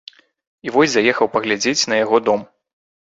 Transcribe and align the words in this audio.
І 0.67 0.71
вось 0.77 0.91
заехаў 0.93 1.29
паглядзець 1.35 1.87
на 1.91 1.99
яго 2.05 2.17
дом. 2.31 2.41